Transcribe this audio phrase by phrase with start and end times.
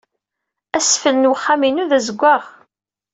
[0.77, 2.43] Asfel n wexxam-inu d azewwaɣ.